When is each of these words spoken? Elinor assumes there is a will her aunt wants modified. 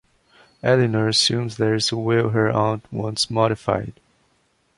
Elinor 0.63 1.09
assumes 1.09 1.57
there 1.57 1.75
is 1.75 1.91
a 1.91 1.95
will 1.95 2.29
her 2.31 2.49
aunt 2.49 2.91
wants 2.91 3.29
modified. 3.29 3.93